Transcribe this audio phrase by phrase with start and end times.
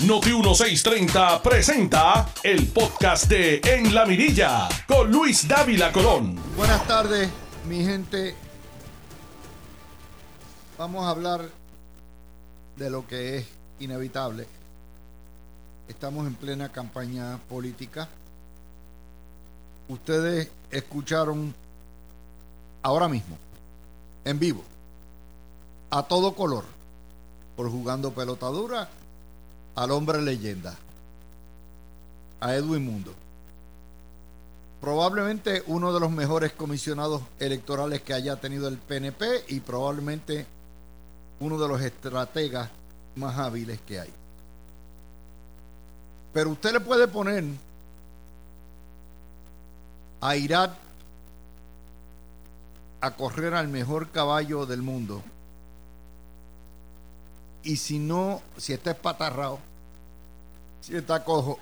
[0.00, 6.36] Noti 1630 presenta el podcast de En la Mirilla con Luis Dávila Colón.
[6.56, 7.30] Buenas tardes,
[7.68, 8.34] mi gente.
[10.76, 11.48] Vamos a hablar
[12.76, 13.46] de lo que es
[13.78, 14.48] inevitable.
[15.86, 18.08] Estamos en plena campaña política.
[19.88, 21.54] Ustedes escucharon
[22.82, 23.38] ahora mismo,
[24.24, 24.64] en vivo,
[25.90, 26.64] a todo color,
[27.56, 28.90] por jugando pelotadura,
[29.74, 30.76] al hombre leyenda,
[32.40, 33.14] a Edwin Mundo.
[34.80, 40.46] Probablemente uno de los mejores comisionados electorales que haya tenido el PNP y probablemente
[41.40, 42.68] uno de los estrategas
[43.16, 44.12] más hábiles que hay.
[46.32, 47.44] Pero usted le puede poner
[50.20, 50.72] a Irak
[53.00, 55.22] a correr al mejor caballo del mundo.
[57.64, 59.58] Y si no, si está espatarrado,
[60.82, 61.58] si está cojo,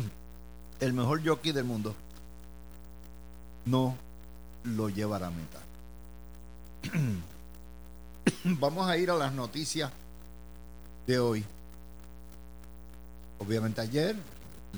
[0.80, 1.94] el mejor jockey del mundo,
[3.66, 3.96] no
[4.62, 5.60] lo llevará a meta.
[8.44, 9.90] Vamos a ir a las noticias
[11.06, 11.44] de hoy.
[13.40, 14.16] Obviamente ayer,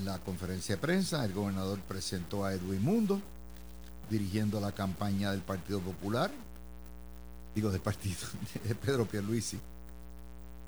[0.04, 3.20] la conferencia de prensa, el gobernador presentó a Edwin Mundo,
[4.08, 6.30] dirigiendo la campaña del Partido Popular,
[7.54, 8.16] digo del partido
[8.64, 9.58] de Pedro Pierluisi.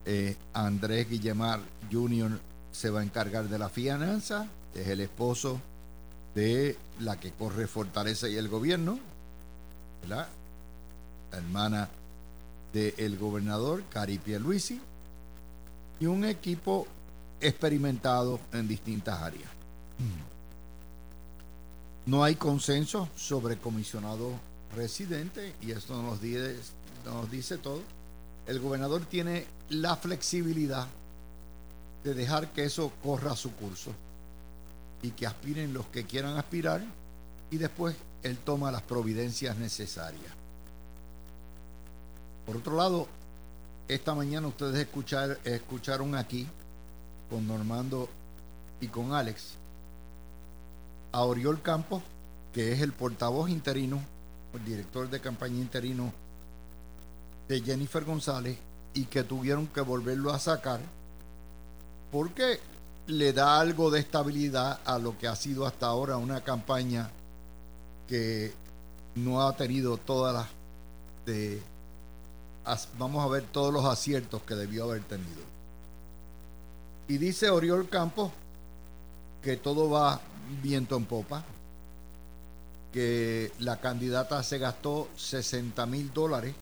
[0.04, 1.60] Eh, Andrés Guillemar
[1.90, 2.38] Jr.
[2.72, 5.60] se va a encargar de la fianza, es el esposo
[6.34, 8.98] de la que corre Fortaleza y el gobierno,
[10.08, 10.28] la
[11.32, 11.88] hermana
[12.72, 14.80] del gobernador, Cari Pierluisi,
[16.00, 16.86] y un equipo
[17.40, 19.50] experimentado en distintas áreas.
[22.06, 24.32] No hay consenso sobre comisionado
[24.74, 26.20] residente y esto nos
[27.30, 27.82] dice todo.
[28.48, 30.86] El gobernador tiene la flexibilidad
[32.02, 33.92] de dejar que eso corra su curso
[35.02, 36.82] y que aspiren los que quieran aspirar
[37.50, 40.32] y después él toma las providencias necesarias.
[42.46, 43.06] Por otro lado,
[43.86, 46.48] esta mañana ustedes escuchar, escucharon aquí
[47.28, 48.08] con Normando
[48.80, 49.56] y con Alex
[51.12, 52.02] a Oriol Campos,
[52.54, 54.00] que es el portavoz interino,
[54.54, 56.14] el director de campaña interino
[57.48, 58.58] de Jennifer González,
[58.94, 60.80] y que tuvieron que volverlo a sacar
[62.10, 62.58] porque
[63.06, 67.10] le da algo de estabilidad a lo que ha sido hasta ahora una campaña
[68.06, 68.52] que
[69.14, 70.46] no ha tenido todas las
[71.26, 71.62] de
[72.98, 75.40] vamos a ver todos los aciertos que debió haber tenido.
[77.08, 78.30] Y dice Oriol Campos
[79.42, 80.20] que todo va
[80.62, 81.44] viento en popa,
[82.92, 86.54] que la candidata se gastó 60 mil dólares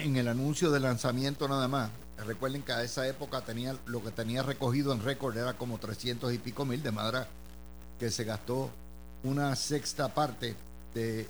[0.00, 1.90] en el anuncio de lanzamiento nada más.
[2.26, 6.32] Recuerden que a esa época tenía lo que tenía recogido en récord era como 300
[6.32, 7.26] y pico mil, de madera
[7.98, 8.70] que se gastó
[9.24, 10.54] una sexta parte
[10.94, 11.26] de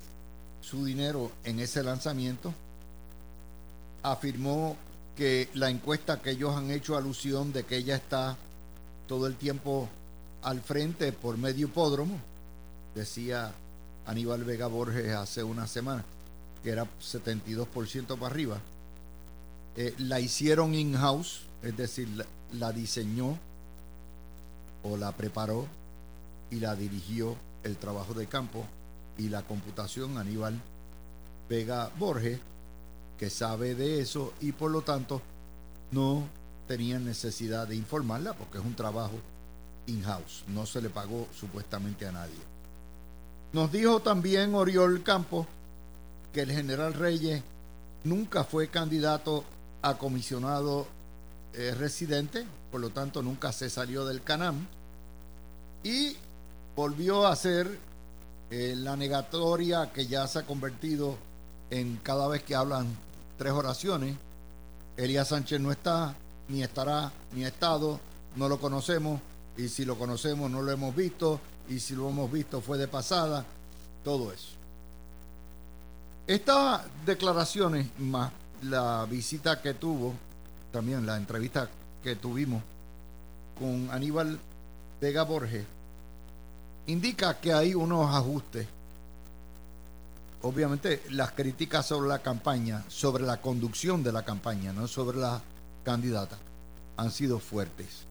[0.61, 2.53] su dinero en ese lanzamiento.
[4.03, 4.77] Afirmó
[5.17, 8.37] que la encuesta que ellos han hecho alusión de que ella está
[9.07, 9.89] todo el tiempo
[10.43, 12.19] al frente por medio hipódromo,
[12.95, 13.53] decía
[14.07, 16.05] Aníbal Vega Borges hace una semana,
[16.65, 18.59] que era 72% para arriba.
[19.77, 23.39] Eh, la hicieron in-house, es decir, la, la diseñó
[24.83, 25.67] o la preparó
[26.51, 28.65] y la dirigió el trabajo de campo
[29.19, 30.61] y la computación Aníbal
[31.49, 32.41] Vega Borges
[33.19, 35.23] que sabe de eso y por lo tanto
[35.93, 36.27] no
[36.67, 39.15] tenían necesidad de informarla porque es un trabajo
[39.87, 42.35] in-house, no se le pagó supuestamente a nadie.
[43.53, 45.47] Nos dijo también Oriol Campos
[46.35, 47.43] que el general Reyes
[48.03, 49.45] nunca fue candidato
[49.81, 50.87] a comisionado
[51.55, 54.67] eh, residente, por lo tanto nunca se salió del CANAM
[55.85, 56.17] y
[56.75, 57.79] volvió a hacer
[58.51, 61.17] eh, la negatoria que ya se ha convertido
[61.71, 62.89] en cada vez que hablan
[63.39, 64.17] tres oraciones.
[64.97, 66.17] Elías Sánchez no está,
[66.49, 68.01] ni estará, ni ha estado,
[68.35, 69.21] no lo conocemos,
[69.57, 72.89] y si lo conocemos no lo hemos visto, y si lo hemos visto fue de
[72.89, 73.45] pasada,
[74.03, 74.64] todo eso.
[76.27, 78.33] Estas declaraciones, más
[78.63, 80.15] la visita que tuvo,
[80.73, 81.69] también la entrevista
[82.03, 82.63] que tuvimos
[83.59, 84.39] con Aníbal
[85.01, 85.65] Vega Borges,
[86.87, 88.67] indica que hay unos ajustes
[90.45, 95.43] obviamente las críticas sobre la campaña, sobre la conducción de la campaña, no sobre la
[95.83, 96.37] candidata,
[96.97, 98.05] han sido fuertes.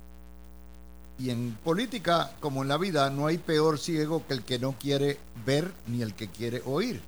[1.20, 4.74] Y en política, como en la vida, no hay peor ciego que el que no
[4.74, 7.02] quiere ver ni el que quiere oír.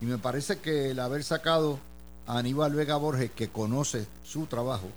[0.00, 1.78] Y me parece que el haber sacado
[2.26, 4.88] a Aníbal Vega Borges, que conoce su trabajo,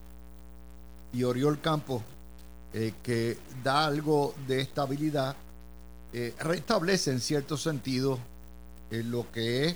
[1.11, 2.01] y Oriol Campos,
[2.73, 5.35] eh, que da algo de estabilidad,
[6.13, 8.17] eh, restablece en cierto sentido
[8.91, 9.75] eh, lo que es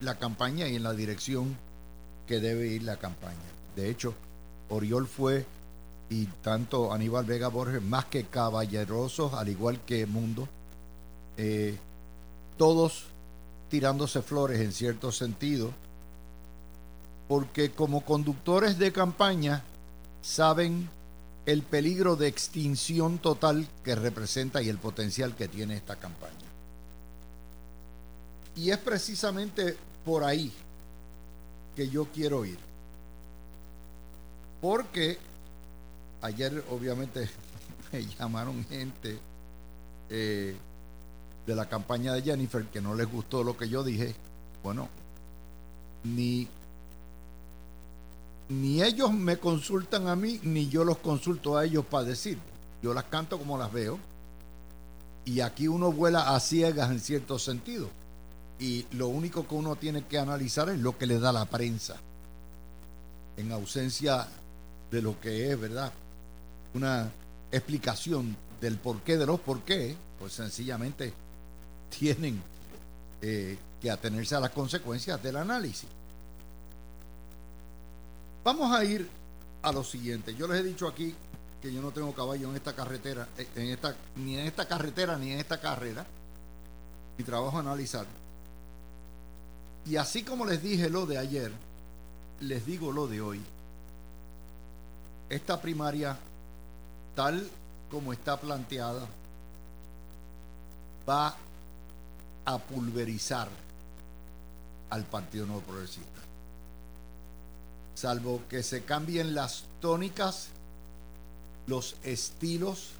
[0.00, 1.56] la campaña y en la dirección
[2.26, 3.38] que debe ir la campaña.
[3.74, 4.14] De hecho,
[4.68, 5.44] Oriol fue,
[6.10, 10.48] y tanto Aníbal Vega Borges, más que caballerosos, al igual que Mundo,
[12.56, 13.06] todos
[13.74, 15.72] tirándose flores en cierto sentido,
[17.26, 19.64] porque como conductores de campaña
[20.22, 20.88] saben
[21.44, 26.46] el peligro de extinción total que representa y el potencial que tiene esta campaña.
[28.54, 30.52] Y es precisamente por ahí
[31.74, 32.58] que yo quiero ir.
[34.60, 35.18] Porque
[36.22, 37.28] ayer obviamente
[37.92, 39.18] me llamaron gente
[40.10, 40.56] eh,
[41.46, 44.14] de la campaña de Jennifer que no les gustó lo que yo dije.
[44.62, 44.88] Bueno,
[46.04, 46.48] ni
[48.48, 52.38] ni ellos me consultan a mí, ni yo los consulto a ellos para decir.
[52.82, 53.98] Yo las canto como las veo.
[55.24, 57.88] Y aquí uno vuela a ciegas en cierto sentido.
[58.58, 61.96] Y lo único que uno tiene que analizar es lo que le da la prensa.
[63.36, 64.28] En ausencia
[64.90, 65.92] de lo que es, ¿verdad?
[66.74, 67.10] Una
[67.50, 71.14] explicación del porqué de los por qué, pues sencillamente
[71.88, 72.42] tienen
[73.22, 75.88] eh, que atenerse a las consecuencias del análisis.
[78.44, 79.08] Vamos a ir
[79.62, 80.34] a lo siguiente.
[80.34, 81.14] Yo les he dicho aquí
[81.62, 85.16] que yo no tengo caballo en esta carretera, eh, en esta, ni en esta carretera
[85.16, 86.04] ni en esta carrera.
[87.16, 88.06] Mi trabajo es analizar.
[89.86, 91.52] Y así como les dije lo de ayer,
[92.40, 93.42] les digo lo de hoy.
[95.28, 96.18] Esta primaria,
[97.14, 97.48] tal
[97.90, 99.06] como está planteada,
[101.08, 101.36] va
[102.44, 103.48] a pulverizar
[104.90, 106.24] al Partido Nuevo Progresista
[107.94, 110.48] salvo que se cambien las tónicas,
[111.66, 112.90] los estilos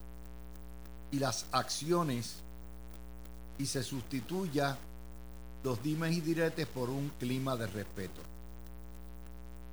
[1.11, 2.37] y las acciones
[3.58, 4.79] y se sustituya
[5.62, 8.20] los dimes y diretes por un clima de respeto.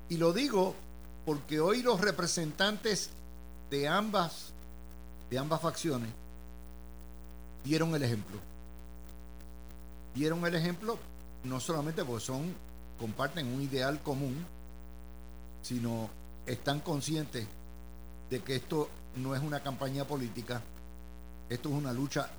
[0.10, 0.76] Y lo digo
[1.26, 3.10] porque hoy los representantes
[3.70, 4.52] de ambas
[5.30, 6.10] de ambas facciones
[7.64, 8.38] dieron el ejemplo.
[10.14, 10.98] Dieron el ejemplo
[11.44, 12.54] no solamente porque son
[13.00, 14.46] comparten un ideal común,
[15.64, 16.10] sino
[16.46, 17.48] están conscientes
[18.30, 20.62] de que esto no es una campaña política,
[21.50, 22.30] esto es una lucha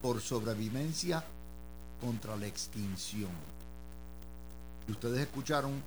[0.00, 1.22] por sobrevivencia
[2.00, 3.30] contra la extinción.
[4.88, 5.82] Y ustedes escucharon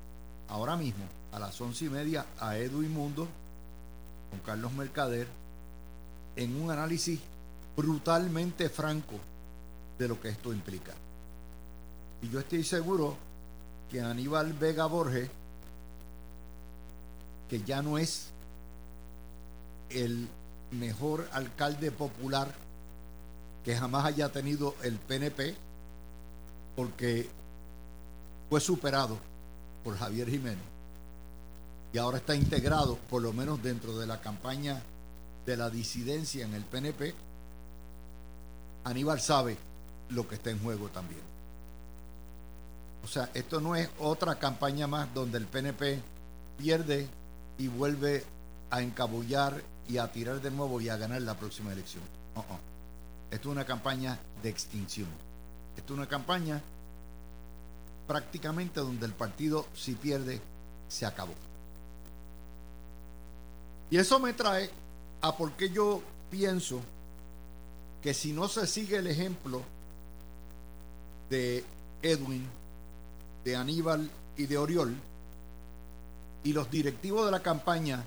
[0.49, 3.27] ahora mismo, a las once y media, a Edwin Mundo,
[4.29, 5.27] con Carlos Mercader,
[6.35, 7.19] en un análisis
[7.75, 9.15] brutalmente franco
[9.97, 10.93] de lo que esto implica.
[12.21, 13.15] Y yo estoy seguro
[13.89, 15.29] que Aníbal Vega Borges
[17.49, 18.27] que ya no es
[19.89, 20.27] el
[20.71, 22.53] mejor alcalde popular
[23.63, 25.55] que jamás haya tenido el PNP,
[26.75, 27.29] porque
[28.49, 29.17] fue superado
[29.83, 30.63] por Javier Jiménez
[31.93, 34.81] y ahora está integrado, por lo menos dentro de la campaña
[35.45, 37.15] de la disidencia en el PNP,
[38.83, 39.57] Aníbal sabe
[40.09, 41.21] lo que está en juego también.
[43.03, 46.01] O sea, esto no es otra campaña más donde el PNP
[46.57, 47.07] pierde
[47.57, 48.25] y vuelve
[48.69, 52.03] a encabullar y a tirar de nuevo y a ganar la próxima elección.
[53.31, 55.07] Esto es una campaña de extinción.
[55.77, 56.61] Esto es una campaña
[58.07, 60.41] prácticamente donde el partido si pierde
[60.87, 61.33] se acabó.
[63.89, 64.69] Y eso me trae
[65.21, 66.81] a por qué yo pienso
[68.01, 69.63] que si no se sigue el ejemplo
[71.29, 71.63] de
[72.01, 72.47] Edwin,
[73.43, 74.95] de Aníbal y de Oriol,
[76.43, 78.03] y los directivos de la campaña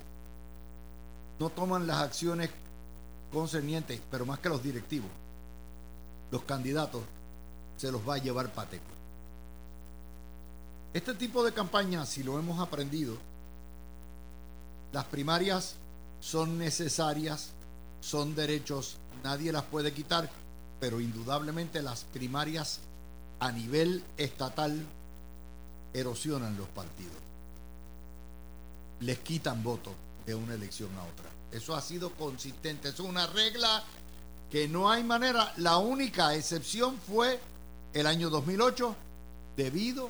[1.38, 2.50] no toman las acciones
[3.32, 5.10] concernientes, pero más que los directivos,
[6.30, 7.02] los candidatos
[7.76, 8.84] se los va a llevar Pateco.
[10.92, 13.16] Este tipo de campaña, si lo hemos aprendido,
[14.92, 15.76] las primarias
[16.20, 17.50] son necesarias,
[18.00, 20.28] son derechos, nadie las puede quitar,
[20.80, 22.80] pero indudablemente las primarias
[23.40, 24.86] a nivel estatal
[25.92, 27.30] erosionan los partidos
[29.00, 29.94] les quitan votos
[30.26, 31.26] de una elección a otra.
[31.52, 33.82] Eso ha sido consistente, es una regla
[34.50, 35.52] que no hay manera.
[35.56, 37.40] La única excepción fue
[37.92, 38.94] el año 2008
[39.56, 40.08] debido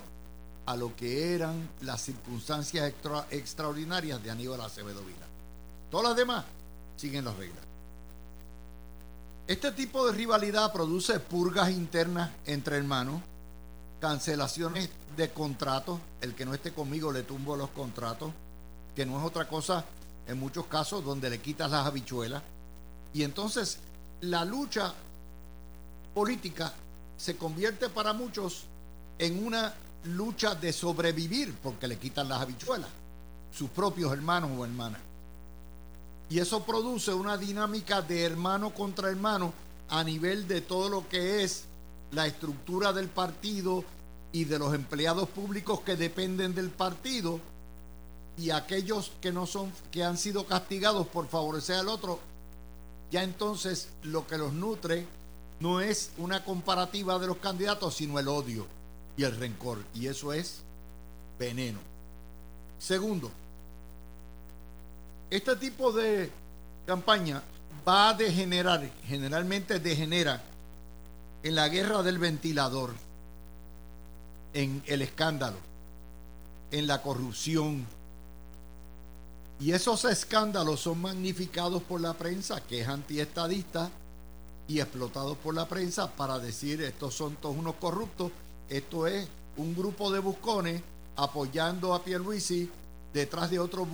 [0.66, 2.92] a lo que eran las circunstancias
[3.30, 5.26] extraordinarias de Aníbal Acevedo Vila.
[5.90, 6.44] Todas las demás
[6.96, 7.64] siguen las reglas.
[9.50, 13.20] Este tipo de rivalidad produce purgas internas entre hermanos,
[14.00, 18.30] cancelaciones de contratos, el que no esté conmigo le tumbo los contratos,
[18.94, 19.84] que no es otra cosa
[20.28, 22.44] en muchos casos donde le quitas las habichuelas.
[23.12, 23.78] Y entonces
[24.20, 24.94] la lucha
[26.14, 26.72] política
[27.16, 28.66] se convierte para muchos
[29.18, 32.90] en una lucha de sobrevivir porque le quitan las habichuelas,
[33.50, 35.00] sus propios hermanos o hermanas.
[36.30, 39.52] Y eso produce una dinámica de hermano contra hermano
[39.88, 41.64] a nivel de todo lo que es
[42.12, 43.84] la estructura del partido
[44.32, 47.40] y de los empleados públicos que dependen del partido.
[48.38, 52.20] Y aquellos que no son que han sido castigados por favorecer al otro
[53.10, 55.04] ya entonces lo que los nutre
[55.58, 58.66] no es una comparativa de los candidatos sino el odio
[59.16, 59.78] y el rencor.
[59.94, 60.60] Y eso es
[61.38, 61.80] veneno.
[62.78, 63.32] Segundo
[65.30, 66.30] este tipo de
[66.86, 67.42] campaña
[67.86, 70.42] va a degenerar generalmente degenera
[71.42, 72.94] en la guerra del ventilador
[74.52, 75.56] en el escándalo,
[76.72, 77.86] en la corrupción.
[79.60, 83.90] Y esos escándalos son magnificados por la prensa, que es antiestadista,
[84.70, 88.30] y explotados por la prensa para decir estos son todos unos corruptos,
[88.68, 90.80] esto es un grupo de buscones
[91.16, 92.70] apoyando a Pierluisi
[93.12, 93.86] detrás de otro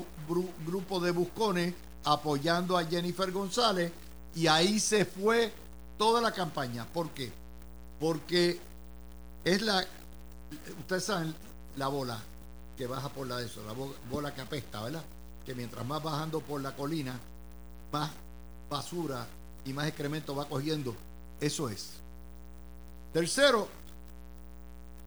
[0.66, 3.92] grupo de buscones apoyando a Jennifer González
[4.35, 5.52] y ahí se fue
[5.99, 6.87] toda la campaña.
[6.87, 7.32] ¿Por qué?
[7.99, 8.61] Porque
[9.44, 9.85] es la
[10.80, 11.35] ustedes saben
[11.76, 12.18] la bola
[12.76, 13.75] que baja por la de eso, la
[14.11, 15.02] bola que apesta, ¿verdad?
[15.44, 17.18] Que mientras más bajando por la colina,
[17.92, 18.11] más
[18.68, 19.26] basura
[19.64, 20.94] y más excremento va cogiendo.
[21.40, 21.92] Eso es.
[23.12, 23.68] Tercero,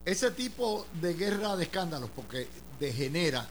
[0.04, 2.48] ese tipo de guerra de escándalos, porque
[2.80, 3.48] degenera,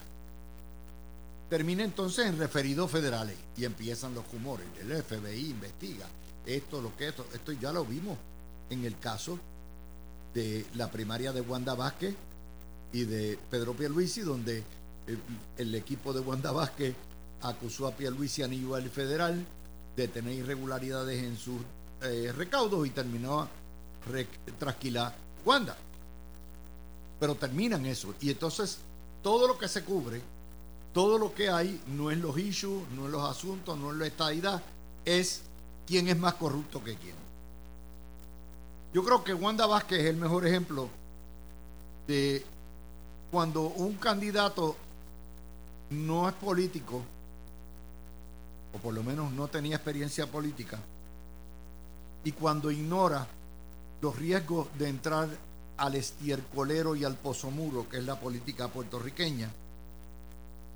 [1.49, 4.67] termina entonces en referidos federales y empiezan los humores.
[4.81, 6.07] El FBI investiga
[6.47, 8.19] esto, lo que esto, esto ya lo vimos
[8.71, 9.39] en el caso
[10.35, 12.15] de la primaria de Wanda Vázquez
[12.93, 14.63] y de Pedro Pierluisi, donde
[15.57, 16.95] el, equipo de Wanda Vázquez
[17.43, 19.45] acusó a Pierluisi a nivel federal
[19.97, 21.61] de tener irregularidades en sus
[22.03, 23.49] eh, recaudos y terminó
[24.59, 25.15] trasquilar
[25.45, 25.77] Wanda.
[27.19, 28.15] Pero terminan eso.
[28.21, 28.79] Y entonces
[29.23, 30.21] todo lo que se cubre,
[30.93, 34.07] todo lo que hay, no es los issues, no es los asuntos, no es la
[34.07, 34.63] estadidad,
[35.05, 35.43] es
[35.87, 37.15] quién es más corrupto que quién.
[38.93, 40.89] Yo creo que Wanda Vázquez es el mejor ejemplo
[42.07, 42.45] de
[43.31, 44.77] cuando un candidato
[45.91, 47.03] no es político,
[48.73, 50.79] o por lo menos no tenía experiencia política,
[52.25, 53.27] y cuando ignora
[54.01, 55.29] los riesgos de entrar
[55.77, 59.51] al estiercolero y al pozomuro, que es la política puertorriqueña,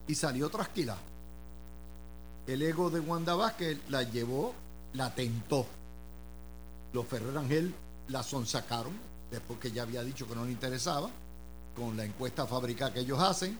[0.07, 0.97] y salió trasquila.
[2.47, 4.55] El ego de Wanda Vázquez la llevó,
[4.95, 5.67] la tentó.
[6.93, 7.75] Los Ferrer Ángel
[8.09, 8.93] la sonsacaron,
[9.31, 11.09] después que ya había dicho que no le interesaba,
[11.77, 13.59] con la encuesta fábrica que ellos hacen.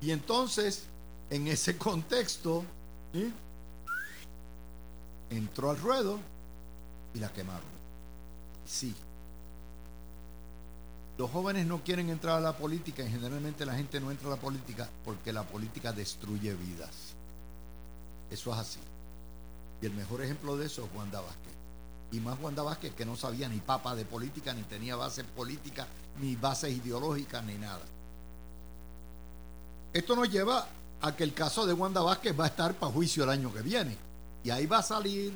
[0.00, 0.84] Y entonces,
[1.30, 2.64] en ese contexto,
[5.30, 6.18] entró al ruedo
[7.14, 7.70] y la quemaron.
[8.64, 8.94] Sí.
[11.22, 14.30] Los jóvenes no quieren entrar a la política y generalmente la gente no entra a
[14.32, 17.14] la política porque la política destruye vidas.
[18.28, 18.80] Eso es así.
[19.80, 21.52] Y el mejor ejemplo de eso es Juan Vázquez
[22.10, 25.86] y más Wanda Vázquez que no sabía ni papa de política, ni tenía base política,
[26.20, 27.84] ni bases ideológicas, ni nada.
[29.92, 30.66] Esto nos lleva
[31.02, 33.62] a que el caso de Wanda Vázquez va a estar para juicio el año que
[33.62, 33.96] viene.
[34.42, 35.32] Y ahí va a salir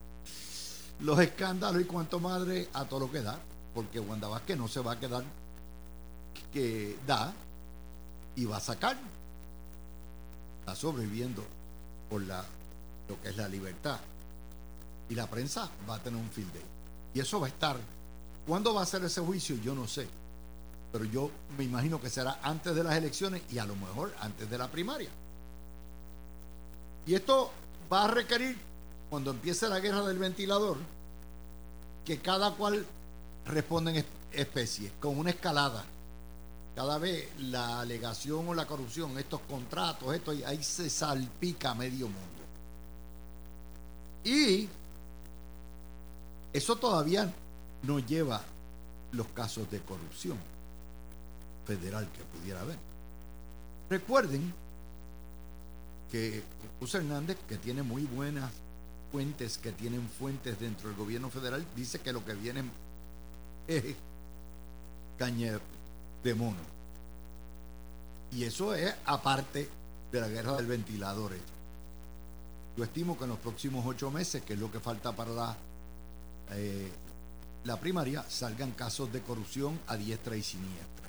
[1.00, 3.38] los escándalos y cuanto madre a todo lo que da.
[3.76, 5.22] Porque Wanda Vázquez no se va a quedar
[6.50, 7.34] que da
[8.34, 8.96] y va a sacar.
[10.60, 11.44] Está sobreviviendo
[12.08, 12.42] por la,
[13.06, 14.00] lo que es la libertad
[15.10, 16.62] y la prensa va a tener un field day.
[17.12, 17.76] Y eso va a estar.
[18.46, 19.56] ¿Cuándo va a ser ese juicio?
[19.56, 20.08] Yo no sé.
[20.90, 24.48] Pero yo me imagino que será antes de las elecciones y a lo mejor antes
[24.48, 25.10] de la primaria.
[27.04, 27.52] Y esto
[27.92, 28.56] va a requerir,
[29.10, 30.78] cuando empiece la guerra del ventilador,
[32.06, 32.86] que cada cual
[33.46, 35.84] responda en especie, con una escalada.
[36.74, 42.20] Cada vez la alegación o la corrupción, estos contratos, esto, ahí se salpica medio mundo.
[44.24, 44.68] Y
[46.52, 47.32] eso todavía
[47.82, 48.42] no lleva
[49.12, 50.36] los casos de corrupción
[51.66, 52.76] federal que pudiera haber.
[53.88, 54.52] Recuerden
[56.10, 56.42] que
[56.80, 58.50] José Hernández, que tiene muy buenas
[59.12, 62.64] fuentes, que tienen fuentes dentro del gobierno federal, dice que lo que viene
[63.66, 63.84] es
[65.18, 65.58] caña
[66.22, 66.76] de mono.
[68.32, 69.68] Y eso es aparte
[70.12, 71.32] de la guerra del ventilador.
[72.76, 75.56] Yo estimo que en los próximos ocho meses, que es lo que falta para la
[76.52, 76.90] eh,
[77.64, 81.08] la primaria salgan casos de corrupción a diestra y siniestra.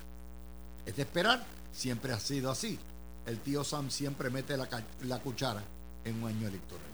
[0.86, 2.80] Es de esperar, siempre ha sido así.
[3.28, 4.68] el tío Sam siempre mete la,
[5.04, 5.62] la cuchara
[6.04, 6.88] en un año electoral.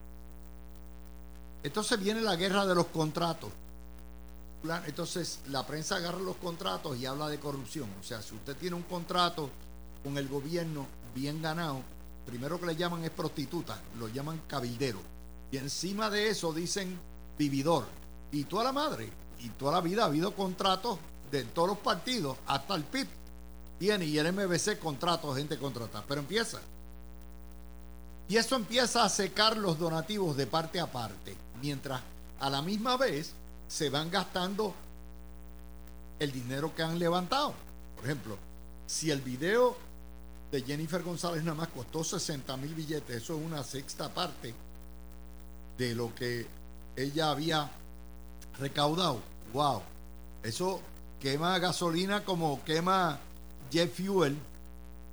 [1.64, 3.52] Entonces viene la guerra de los contratos.
[4.86, 7.90] Entonces la prensa agarra los contratos y habla de corrupción.
[8.00, 9.50] O sea, si usted tiene un contrato
[10.04, 11.82] con el gobierno bien ganado,
[12.26, 15.00] primero que le llaman es prostituta, lo llaman cabildero.
[15.52, 16.98] Y encima de eso dicen
[17.38, 17.86] vividor.
[18.32, 20.98] Y toda la madre, y toda la vida ha habido contratos
[21.30, 23.08] de todos los partidos, hasta el PIB
[23.78, 26.06] tiene y el MBC contratos, gente contratada.
[26.08, 26.60] Pero empieza.
[28.30, 32.02] Y eso empieza a secar los donativos de parte a parte, mientras
[32.40, 33.34] a la misma vez
[33.74, 34.72] se van gastando
[36.20, 37.56] el dinero que han levantado.
[37.96, 38.38] Por ejemplo,
[38.86, 39.76] si el video
[40.52, 44.54] de Jennifer González nada más costó 60 mil billetes, eso es una sexta parte
[45.76, 46.46] de lo que
[46.96, 47.72] ella había
[48.60, 49.20] recaudado.
[49.54, 49.82] ¡Wow!
[50.44, 50.80] Eso
[51.20, 53.18] quema gasolina como quema
[53.72, 54.38] jet fuel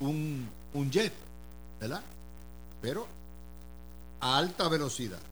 [0.00, 1.14] un, un jet,
[1.80, 2.02] ¿verdad?
[2.82, 3.06] Pero
[4.20, 5.29] a alta velocidad.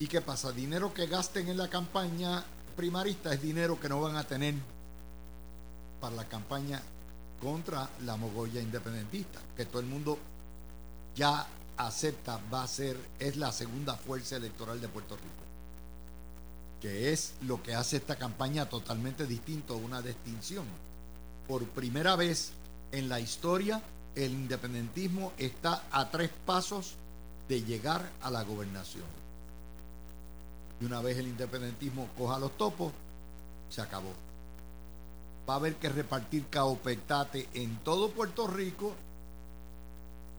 [0.00, 0.52] ¿Y qué pasa?
[0.52, 2.44] Dinero que gasten en la campaña
[2.76, 4.54] primarista es dinero que no van a tener
[6.00, 6.80] para la campaña
[7.40, 10.16] contra la mogolla independentista, que todo el mundo
[11.16, 11.44] ya
[11.76, 15.28] acepta va a ser, es la segunda fuerza electoral de Puerto Rico,
[16.80, 20.64] que es lo que hace esta campaña totalmente distinto, una distinción.
[21.48, 22.52] Por primera vez
[22.92, 23.82] en la historia,
[24.14, 26.94] el independentismo está a tres pasos
[27.48, 29.27] de llegar a la gobernación.
[30.80, 32.92] Y una vez el independentismo coja los topos,
[33.68, 34.12] se acabó.
[35.48, 38.94] Va a haber que repartir caopetate en todo Puerto Rico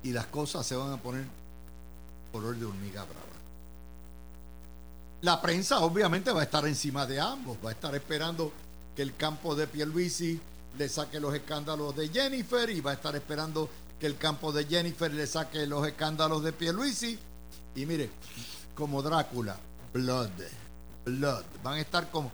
[0.04, 1.26] y las cosas se van a poner
[2.32, 3.26] color de hormiga brava.
[5.22, 8.54] La prensa obviamente va a estar encima de ambos, va a estar esperando
[8.96, 10.40] que el campo de Pierluisi
[10.78, 13.70] le saque los escándalos de Jennifer y va a estar esperando
[14.00, 17.20] que el campo de Jennifer le saque los escándalos de Pierluisi.
[17.76, 18.10] Y mire,
[18.76, 19.58] como Drácula,
[19.94, 20.30] Blood,
[21.06, 21.46] Blood.
[21.64, 22.32] Van a estar como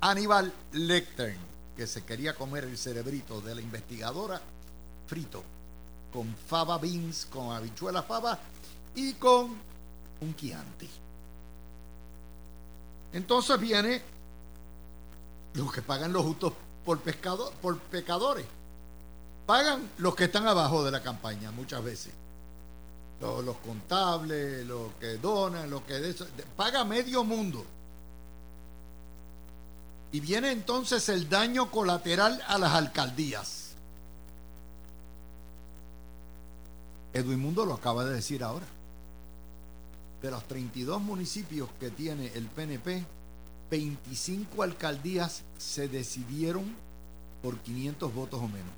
[0.00, 1.36] Aníbal Lecter,
[1.76, 4.40] que se quería comer el cerebrito de la investigadora,
[5.06, 5.42] frito,
[6.12, 8.38] con fava beans, con habichuela fava
[8.94, 9.56] y con
[10.20, 10.88] un Chianti.
[13.12, 14.02] Entonces viene
[15.54, 16.52] los que pagan los justos
[16.84, 18.46] por, pescado, por pecadores.
[19.46, 22.12] Pagan los que están abajo de la campaña muchas veces
[23.20, 25.94] los, contables, los que donan, los que...
[25.94, 26.14] De
[26.56, 27.64] paga medio mundo.
[30.12, 33.72] Y viene entonces el daño colateral a las alcaldías.
[37.12, 38.66] Edwin Mundo lo acaba de decir ahora.
[40.22, 43.04] De los 32 municipios que tiene el PNP,
[43.70, 46.74] 25 alcaldías se decidieron
[47.42, 48.72] por 500 votos o menos.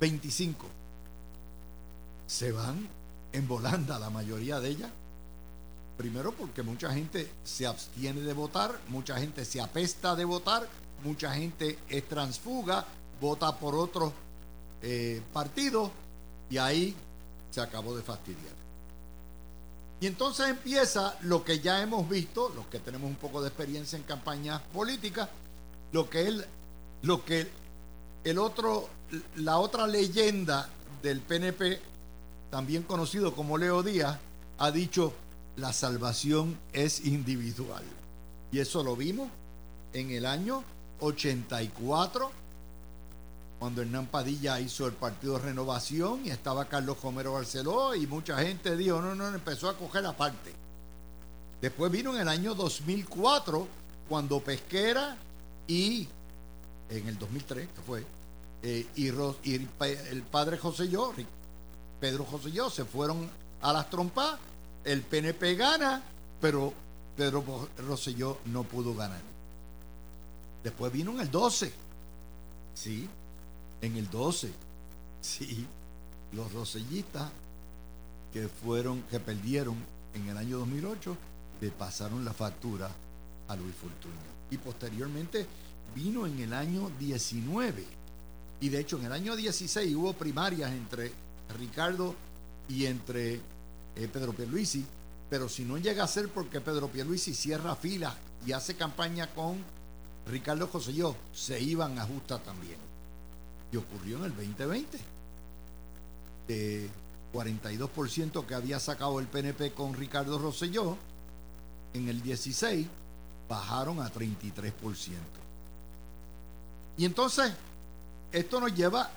[0.00, 0.66] 25.
[2.26, 2.88] Se van
[3.32, 4.90] en volanda la mayoría de ellas.
[5.96, 10.68] Primero porque mucha gente se abstiene de votar, mucha gente se apesta de votar,
[11.04, 12.84] mucha gente es transfuga,
[13.20, 14.12] vota por otros
[14.82, 15.90] eh, partidos
[16.50, 16.94] y ahí
[17.50, 18.62] se acabó de fastidiar.
[20.00, 23.96] Y entonces empieza lo que ya hemos visto, los que tenemos un poco de experiencia
[23.96, 25.28] en campañas políticas,
[25.92, 26.44] lo que él,
[27.02, 27.48] lo que
[28.24, 28.88] el otro,
[29.36, 30.68] la otra leyenda
[31.02, 31.91] del PNP
[32.52, 34.18] también conocido como Leo Díaz,
[34.58, 35.14] ha dicho,
[35.56, 37.82] la salvación es individual.
[38.52, 39.30] Y eso lo vimos
[39.94, 40.62] en el año
[41.00, 42.30] 84,
[43.58, 48.76] cuando Hernán Padilla hizo el partido Renovación y estaba Carlos Homero Barceló y mucha gente
[48.76, 50.52] dijo, no, no, empezó a coger la parte.
[51.62, 53.66] Después vino en el año 2004,
[54.10, 55.16] cuando Pesquera
[55.66, 56.06] y,
[56.90, 58.04] en el 2003, que fue,
[58.62, 61.26] eh, y, el padre José Yorri
[62.02, 64.36] Pedro yo se fueron a las trompas,
[64.82, 66.02] el PNP gana,
[66.40, 66.72] pero
[67.16, 69.20] Pedro Rosselló no pudo ganar.
[70.64, 71.72] Después vino en el 12,
[72.74, 73.08] sí,
[73.80, 74.52] en el 12,
[75.20, 75.64] sí,
[76.32, 77.30] los rosellistas
[78.32, 79.76] que fueron, que perdieron
[80.14, 81.16] en el año 2008,
[81.60, 82.90] le pasaron la factura
[83.46, 84.18] a Luis Fortunio.
[84.50, 85.46] Y posteriormente
[85.94, 87.86] vino en el año 19.
[88.60, 91.21] Y de hecho en el año 16 hubo primarias entre
[91.58, 92.14] Ricardo
[92.68, 94.84] y entre eh, Pedro Pierluisi,
[95.28, 98.14] pero si no llega a ser porque Pedro Pierluisi cierra filas
[98.46, 99.58] y hace campaña con
[100.26, 102.78] Ricardo Joselló, se iban a justa también.
[103.72, 104.98] Y ocurrió en el 2020.
[106.48, 106.90] De
[107.32, 110.96] 42% que había sacado el PNP con Ricardo Rosselló,
[111.94, 112.86] en el 16
[113.48, 114.72] bajaron a 33%.
[116.96, 117.52] Y entonces,
[118.32, 119.10] esto nos lleva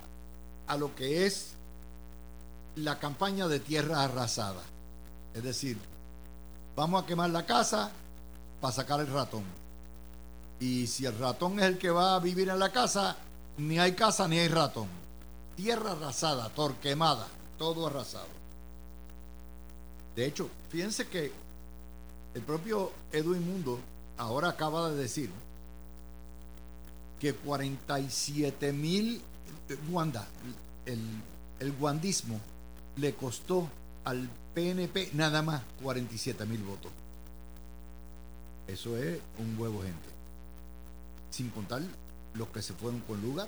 [0.68, 1.54] a lo que es
[2.76, 4.62] la campaña de tierra arrasada.
[5.34, 5.78] Es decir,
[6.76, 7.92] vamos a quemar la casa
[8.62, 9.44] para sacar el ratón.
[10.60, 13.18] Y si el ratón es el que va a vivir en la casa,
[13.58, 14.88] ni hay casa ni hay ratón.
[15.56, 18.28] Tierra arrasada, torquemada, todo arrasado.
[20.16, 21.32] De hecho, fíjense que
[22.34, 23.80] el propio Edwin Mundo
[24.18, 25.30] ahora acaba de decir
[27.20, 29.22] que 47 mil
[29.90, 30.28] Wanda,
[30.86, 31.00] el,
[31.60, 32.40] el guandismo
[32.98, 33.68] le costó
[34.04, 36.92] al PNP nada más 47 mil votos.
[38.68, 40.10] Eso es un huevo gente.
[41.30, 41.82] Sin contar
[42.34, 43.48] los que se fueron con lugar,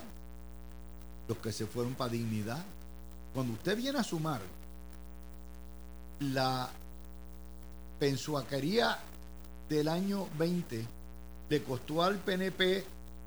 [1.28, 2.64] los que se fueron para dignidad.
[3.34, 4.42] Cuando usted viene a sumar
[6.20, 6.70] la
[8.00, 8.98] pensuaquería
[9.70, 10.86] del año 20,
[11.50, 12.84] le costó al PNP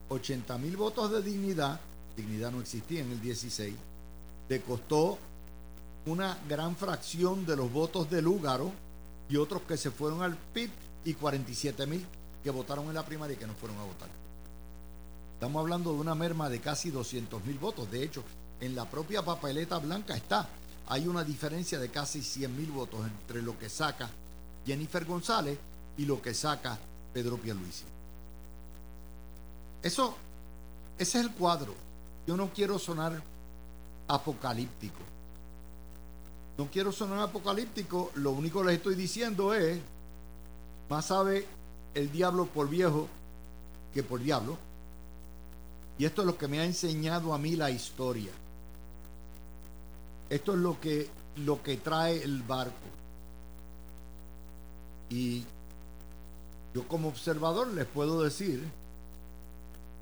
[0.09, 1.80] 80 mil votos de dignidad,
[2.16, 3.74] dignidad no existía en el 16,
[4.48, 5.18] le costó
[6.06, 8.72] una gran fracción de los votos de Lúgaro
[9.28, 10.70] y otros que se fueron al PIB
[11.04, 12.04] y 47 mil
[12.42, 14.08] que votaron en la primaria y que no fueron a votar.
[15.34, 17.90] Estamos hablando de una merma de casi 200 mil votos.
[17.90, 18.22] De hecho,
[18.60, 20.48] en la propia papeleta blanca está.
[20.88, 24.10] Hay una diferencia de casi 100 mil votos entre lo que saca
[24.66, 25.58] Jennifer González
[25.96, 26.78] y lo que saca
[27.12, 27.84] Pedro Pierluisi.
[29.82, 30.16] Eso,
[30.98, 31.74] ese es el cuadro.
[32.26, 33.22] Yo no quiero sonar
[34.08, 35.00] apocalíptico.
[36.61, 39.81] No quiero sonar apocalíptico, lo único que les estoy diciendo es,
[40.90, 41.46] más sabe
[41.94, 43.09] el diablo por viejo
[43.94, 44.59] que por diablo.
[45.96, 48.31] Y esto es lo que me ha enseñado a mí la historia.
[50.29, 52.75] Esto es lo que, lo que trae el barco.
[55.09, 55.46] Y
[56.75, 58.62] yo como observador les puedo decir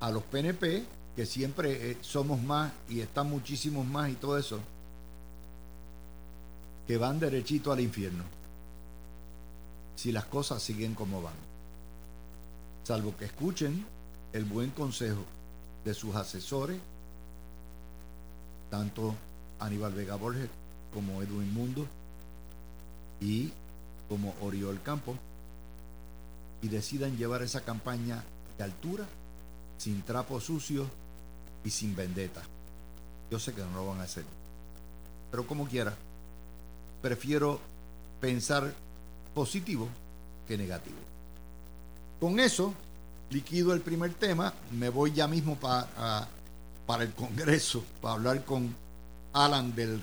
[0.01, 0.83] a los PNP,
[1.15, 4.59] que siempre eh, somos más y están muchísimos más y todo eso,
[6.89, 8.23] que van derechito al infierno
[9.95, 11.35] si las cosas siguen como van.
[12.83, 13.85] Salvo que escuchen
[14.33, 15.23] el buen consejo
[15.85, 16.79] de sus asesores,
[18.71, 19.13] tanto
[19.59, 20.49] Aníbal Vega Borges
[20.91, 21.85] como Edwin Mundo
[23.21, 23.53] y
[24.07, 25.15] como Oriol Campo,
[26.63, 28.23] y decidan llevar esa campaña
[28.57, 29.05] de altura,
[29.77, 30.87] sin trapos sucios
[31.63, 32.41] y sin vendetta.
[33.29, 34.25] Yo sé que no lo van a hacer,
[35.29, 35.95] pero como quiera,
[37.01, 37.59] prefiero
[38.19, 38.73] pensar
[39.33, 39.87] positivo
[40.47, 40.97] que negativo.
[42.19, 42.73] Con eso,
[43.29, 46.27] liquido el primer tema, me voy ya mismo para,
[46.85, 48.75] para el Congreso, para hablar con
[49.33, 50.01] Alan del,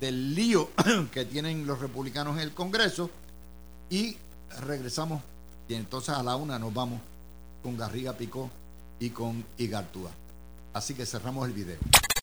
[0.00, 0.70] del lío
[1.12, 3.10] que tienen los republicanos en el Congreso
[3.90, 4.16] y
[4.60, 5.22] regresamos
[5.68, 7.00] y entonces a la una nos vamos
[7.62, 8.50] con Garriga Picó
[8.98, 10.10] y con Igartúa.
[10.72, 11.78] Así que cerramos el video.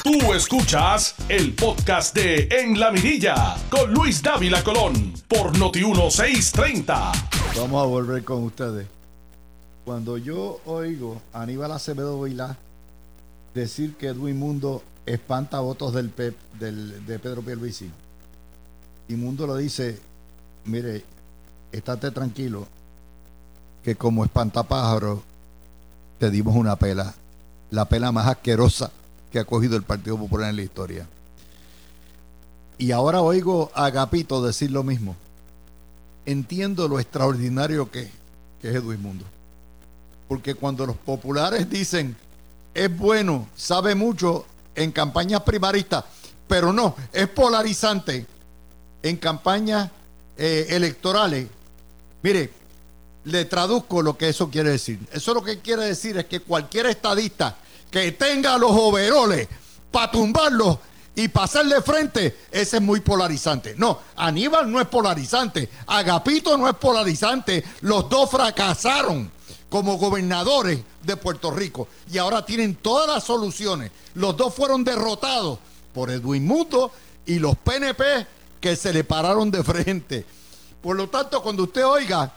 [0.06, 7.12] Tú escuchas el podcast de En la Mirilla con Luis Dávila Colón por Noti1630.
[7.58, 8.86] Vamos a volver con ustedes.
[9.84, 12.56] Cuando yo oigo a Aníbal Acevedo Vilá
[13.56, 16.14] decir que Edwin Mundo espanta votos del
[16.60, 17.90] del, de Pedro Pierluisi,
[19.08, 20.00] y Mundo lo dice,
[20.66, 21.04] mire,
[21.72, 22.68] estate tranquilo,
[23.84, 25.24] que como espantapájaro
[26.20, 27.16] te dimos una pela,
[27.72, 28.92] la pela más asquerosa
[29.36, 31.06] que ha cogido el Partido Popular en la historia.
[32.78, 35.14] Y ahora oigo a Agapito decir lo mismo.
[36.26, 38.04] Entiendo lo extraordinario que,
[38.64, 39.26] es Edwin Mundo.
[40.30, 42.16] Porque cuando los populares dicen
[42.74, 46.06] es bueno, sabe mucho en campañas primaristas,
[46.48, 48.26] pero no, es polarizante
[49.04, 49.92] en campañas
[50.38, 51.50] eh, electorales.
[52.24, 52.54] Mire,
[53.26, 54.98] le traduzco lo que eso quiere decir.
[55.12, 57.58] Eso lo que quiere decir es que cualquier estadista
[57.96, 59.48] que tenga los overoles
[59.90, 60.80] para tumbarlos
[61.16, 63.74] y pasarle frente, ese es muy polarizante.
[63.78, 69.32] No, Aníbal no es polarizante, Agapito no es polarizante, los dos fracasaron
[69.70, 73.92] como gobernadores de Puerto Rico y ahora tienen todas las soluciones.
[74.16, 75.60] Los dos fueron derrotados
[75.94, 76.92] por Edwin Muto
[77.26, 78.28] y los PNP
[78.60, 80.26] que se le pararon de frente.
[80.82, 82.30] Por lo tanto, cuando usted oiga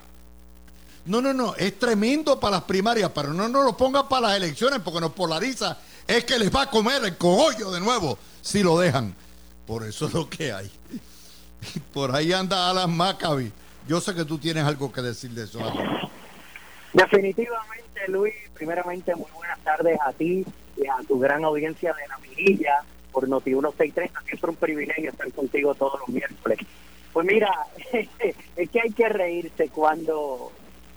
[1.09, 4.37] no, no, no, es tremendo para las primarias, pero no nos lo pongan para las
[4.37, 5.79] elecciones porque nos polariza.
[6.07, 9.14] Es que les va a comer el cogollo de nuevo si lo dejan.
[9.66, 10.71] Por eso es lo que hay.
[11.94, 13.51] Por ahí anda Alan Maccabi.
[13.87, 15.61] Yo sé que tú tienes algo que decir de eso.
[16.92, 20.44] Definitivamente, Luis, primeramente muy buenas tardes a ti
[20.77, 24.21] y a tu gran audiencia de la mirilla por Noti 1630.
[24.27, 26.59] Siempre un privilegio estar contigo todos los miércoles.
[27.12, 27.51] Pues mira,
[27.92, 30.53] es que hay que reírse cuando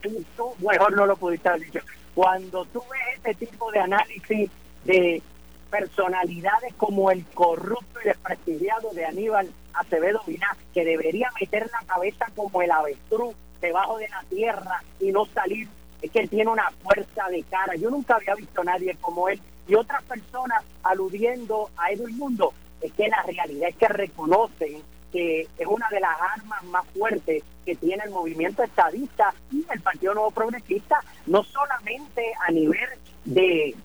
[0.09, 1.79] mejor no lo pudiste haber dicho.
[2.13, 4.49] Cuando tú ves este tipo de análisis
[4.85, 5.21] de
[5.69, 12.27] personalidades como el corrupto y desprestigiado de Aníbal Acevedo Vilá, que debería meter la cabeza
[12.35, 15.67] como el avestruz debajo de la tierra y no salir.
[16.01, 17.75] Es que él tiene una fuerza de cara.
[17.75, 19.39] Yo nunca había visto a nadie como él.
[19.67, 25.41] Y otras personas aludiendo a Edwin Mundo, es que la realidad es que reconocen que
[25.57, 30.13] es una de las armas más fuertes que tiene el movimiento estadista y el Partido
[30.13, 32.89] Nuevo Progresista, no solamente a nivel
[33.25, 33.75] de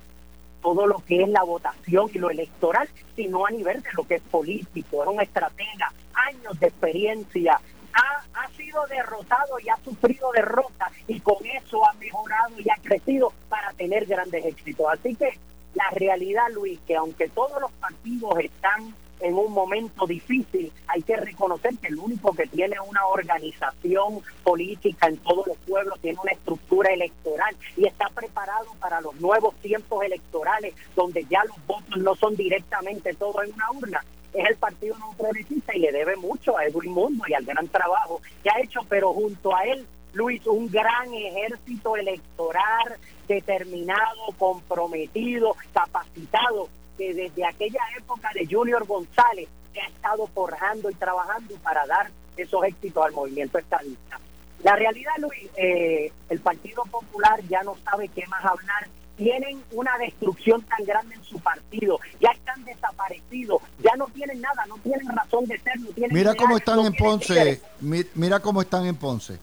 [0.63, 4.17] todo lo que es la votación y lo electoral, sino a nivel de lo que
[4.17, 7.61] es político, es una estratega, años de experiencia,
[7.93, 12.77] ha, ha sido derrotado y ha sufrido derrota y con eso ha mejorado y ha
[12.83, 14.87] crecido para tener grandes éxitos.
[14.91, 15.39] Así que
[15.75, 18.95] la realidad, Luis, que aunque todos los partidos están
[19.27, 25.09] en un momento difícil, hay que reconocer que el único que tiene una organización política
[25.09, 30.05] en todos los pueblos, tiene una estructura electoral y está preparado para los nuevos tiempos
[30.05, 34.97] electorales, donde ya los votos no son directamente todos en una urna, es el Partido
[34.99, 38.61] No Progresista y le debe mucho a Edwin Mundo y al gran trabajo que ha
[38.61, 47.45] hecho, pero junto a él, Luis, un gran ejército electoral determinado, comprometido, capacitado que desde
[47.45, 53.05] aquella época de Junior González que ha estado forjando y trabajando para dar esos éxitos
[53.05, 54.19] al movimiento estadista.
[54.63, 58.89] La realidad, Luis, eh, el Partido Popular ya no sabe qué más hablar.
[59.17, 64.67] Tienen una destrucción tan grande en su partido, ya están desaparecidos, ya no tienen nada,
[64.67, 67.63] no tienen razón de ser, no tienen Mira cómo están en Ponce,
[68.15, 69.39] mira cómo están en Ponce.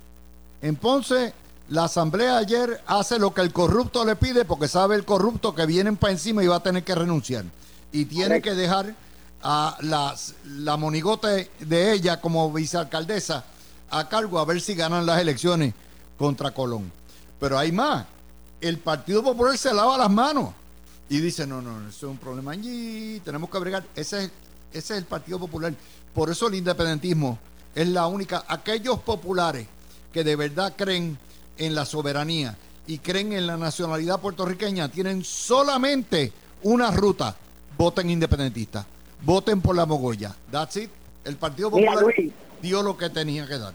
[0.62, 1.34] En Ponce
[1.70, 5.66] la asamblea ayer hace lo que el corrupto le pide porque sabe el corrupto que
[5.66, 7.46] vienen para encima y va a tener que renunciar.
[7.92, 8.96] Y tiene que dejar
[9.42, 13.44] a la, la monigote de ella como vicealcaldesa
[13.90, 15.74] a cargo a ver si ganan las elecciones
[16.18, 16.92] contra Colón.
[17.40, 18.06] Pero hay más.
[18.60, 20.52] El Partido Popular se lava las manos
[21.10, 23.86] y dice, no, no, eso es un problema allí, tenemos que bregar.
[23.96, 24.32] Ese es,
[24.72, 25.74] ese es el Partido Popular.
[26.14, 27.38] Por eso el independentismo
[27.76, 28.46] es la única.
[28.48, 29.68] Aquellos populares
[30.12, 31.18] que de verdad creen
[31.58, 36.32] en la soberanía y creen en la nacionalidad puertorriqueña, tienen solamente
[36.64, 37.36] una ruta.
[37.78, 38.86] Voten independentista.
[39.24, 40.36] Voten por la Mogoya.
[40.52, 40.90] That's it.
[41.24, 42.06] El Partido Popular
[42.62, 43.74] dio lo que tenía que dar.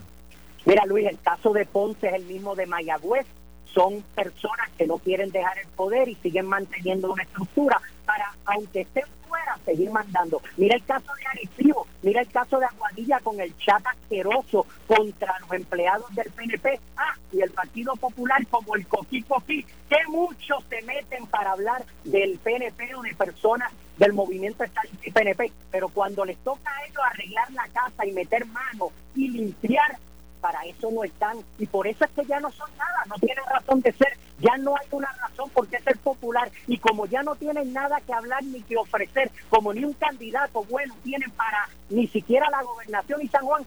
[0.67, 3.27] Mira, Luis, el caso de Ponce es el mismo de Mayagüez.
[3.75, 8.81] Son personas que no quieren dejar el poder y siguen manteniendo una estructura para, aunque
[8.81, 10.41] estén fuera, seguir mandando.
[10.57, 15.39] Mira el caso de Arecibo, mira el caso de Aguadilla con el chat asqueroso contra
[15.41, 16.81] los empleados del PNP.
[16.97, 21.85] Ah, y el Partido Popular como el Coquí Coquí, que muchos se meten para hablar
[22.05, 24.65] del PNP o de personas del movimiento
[25.13, 29.99] PNP, pero cuando les toca a ellos arreglar la casa y meter mano y limpiar
[30.41, 33.45] para eso no están y por eso es que ya no son nada, no tienen
[33.45, 37.23] razón de ser, ya no hay una razón por qué ser popular y como ya
[37.23, 41.69] no tienen nada que hablar ni que ofrecer, como ni un candidato bueno tienen para
[41.91, 43.65] ni siquiera la gobernación y San Juan,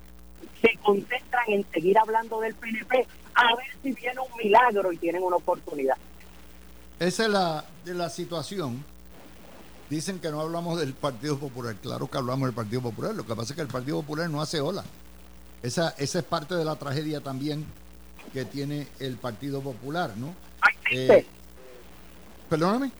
[0.61, 5.23] se concentran en seguir hablando del PNP a ver si viene un milagro y tienen
[5.23, 5.97] una oportunidad.
[6.99, 8.83] Esa es la, de la situación.
[9.89, 11.75] Dicen que no hablamos del Partido Popular.
[11.81, 13.13] Claro que hablamos del Partido Popular.
[13.13, 14.83] Lo que pasa es que el Partido Popular no hace ola.
[15.63, 17.65] Esa, esa es parte de la tragedia también
[18.33, 20.33] que tiene el Partido Popular, ¿no?
[20.91, 21.25] Eh,
[22.49, 22.91] perdóname.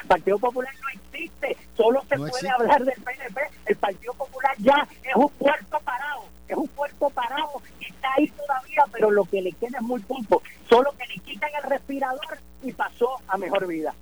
[0.00, 3.40] El Partido Popular no existe, solo se puede hablar del PNP.
[3.66, 8.84] El Partido Popular ya es un puerto parado, es un puerto parado, está ahí todavía,
[8.92, 10.42] pero lo que le queda es muy poco.
[10.68, 13.94] Solo que le quitan el respirador y pasó a mejor vida.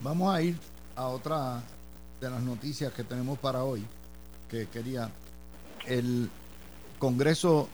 [0.00, 0.56] Vamos a ir
[0.96, 1.62] a otra
[2.20, 3.84] de las noticias que tenemos para hoy,
[4.50, 5.10] que quería
[5.86, 6.30] el
[7.02, 7.68] Congreso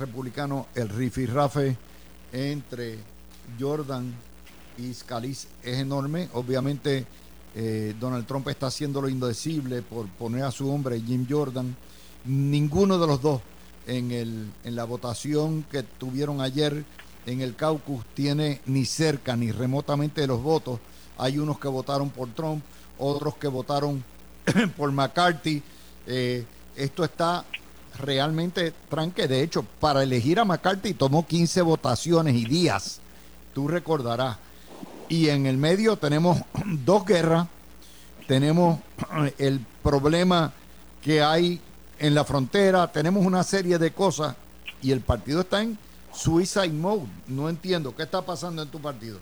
[0.00, 1.76] republicano, el rifirrafe
[2.32, 2.98] entre
[3.56, 4.12] Jordan
[4.76, 6.28] y Scalise es enorme.
[6.32, 7.06] Obviamente,
[7.54, 11.76] eh, Donald Trump está haciendo lo indecible por poner a su hombre, Jim Jordan.
[12.24, 13.42] Ninguno de los dos
[13.86, 16.84] en, el, en la votación que tuvieron ayer
[17.26, 20.80] en el caucus tiene ni cerca ni remotamente de los votos.
[21.16, 22.64] Hay unos que votaron por Trump,
[22.98, 24.02] otros que votaron
[24.76, 25.62] por McCarthy.
[26.08, 26.44] Eh,
[26.74, 27.44] esto está
[27.98, 29.28] realmente tranque.
[29.28, 33.00] De hecho, para elegir a McCarthy tomó 15 votaciones y días.
[33.54, 34.38] Tú recordarás.
[35.08, 36.38] Y en el medio tenemos
[36.84, 37.48] dos guerras.
[38.26, 38.78] Tenemos
[39.38, 40.52] el problema
[41.02, 41.60] que hay
[41.98, 42.90] en la frontera.
[42.92, 44.36] Tenemos una serie de cosas.
[44.82, 45.78] Y el partido está en
[46.12, 47.06] suicide mode.
[47.26, 47.94] No entiendo.
[47.94, 49.18] ¿Qué está pasando en tu partido?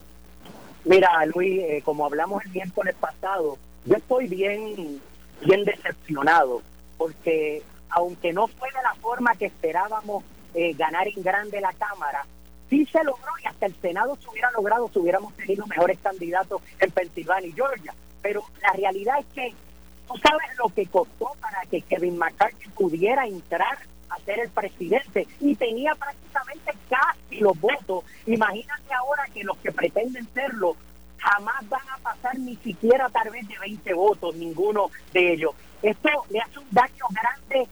[0.85, 5.01] Mira, Luis, eh, como hablamos el miércoles pasado, yo estoy bien,
[5.45, 6.63] bien decepcionado
[6.97, 7.63] porque
[7.97, 10.23] aunque no fue de la forma que esperábamos
[10.55, 12.27] eh, ganar en grande la Cámara,
[12.69, 16.61] sí se logró y hasta el Senado se hubiera logrado si hubiéramos tenido mejores candidatos
[16.79, 17.95] en Pensilvania y Georgia.
[18.21, 19.55] pero la realidad es que
[20.07, 23.79] tú sabes lo que costó para que Kevin McCarthy pudiera entrar
[24.11, 28.05] a ser el presidente y tenía prácticamente casi los votos.
[28.27, 30.77] Imagínate ahora que los que pretenden serlo
[31.17, 35.53] jamás van a pasar ni siquiera tal vez de 20 votos, ninguno de ellos.
[35.83, 37.69] Esto le hace un daño grande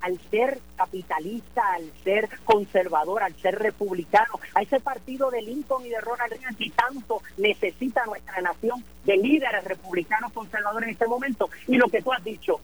[0.00, 5.90] al ser capitalista, al ser conservador, al ser republicano, a ese partido de Lincoln y
[5.90, 11.50] de Ronald Reagan que tanto necesita nuestra nación de líderes republicanos conservadores en este momento.
[11.66, 12.60] Y lo que tú has dicho,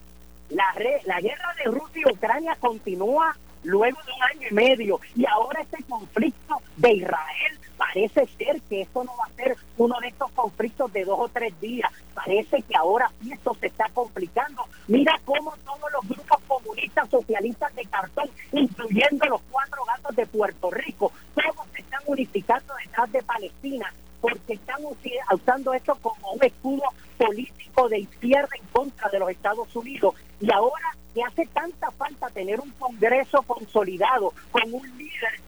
[0.51, 0.65] la,
[1.05, 5.63] la guerra de Rusia y Ucrania continúa luego de un año y medio y ahora
[5.63, 10.31] este conflicto de Israel parece ser que esto no va a ser uno de estos
[10.33, 11.91] conflictos de dos o tres días.
[12.15, 14.63] Parece que ahora sí esto se está complicando.
[14.87, 20.71] Mira cómo todos los grupos comunistas socialistas de cartón, incluyendo los cuatro gatos de Puerto
[20.71, 24.79] Rico, todos se están unificando detrás de Palestina porque están
[25.33, 26.85] usando esto como un escudo
[27.19, 30.15] político de izquierda en contra de los Estados Unidos.
[30.41, 35.41] Y ahora que hace tanta falta tener un Congreso consolidado con un líder,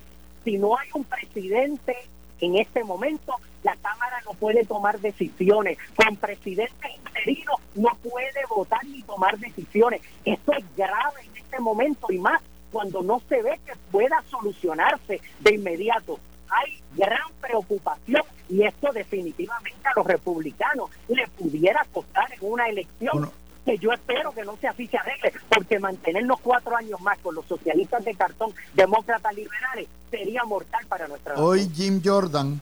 [0.43, 1.97] si no hay un presidente
[2.41, 5.79] en este momento, la Cámara no puede tomar decisiones.
[5.97, 10.03] Con presidente interino no puede votar ni tomar decisiones.
[10.25, 15.21] Esto es grave en este momento y más cuando no se ve que pueda solucionarse
[15.41, 16.19] de inmediato
[16.49, 23.31] hay gran preocupación y esto definitivamente a los republicanos le pudiera costar en una elección.
[23.65, 27.47] Que yo espero que no sea se arregle, porque mantenernos cuatro años más con los
[27.47, 32.61] socialistas de cartón, demócratas liberales, sería mortal para nuestra Hoy Jim Jordan,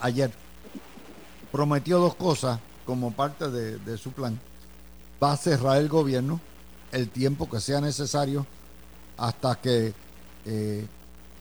[0.00, 0.30] ayer,
[1.50, 4.38] prometió dos cosas como parte de, de su plan.
[5.22, 6.40] Va a cerrar el gobierno
[6.92, 8.46] el tiempo que sea necesario
[9.16, 9.94] hasta que
[10.44, 10.86] eh,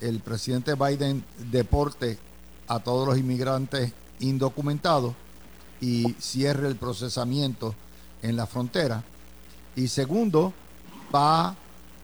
[0.01, 2.17] el presidente Biden deporte
[2.67, 5.13] a todos los inmigrantes indocumentados
[5.79, 7.75] y cierre el procesamiento
[8.23, 9.03] en la frontera.
[9.75, 10.53] Y segundo,
[11.13, 11.55] va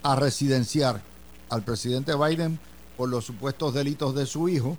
[0.04, 1.02] a residenciar
[1.50, 2.60] al presidente Biden
[2.96, 4.78] por los supuestos delitos de su hijo,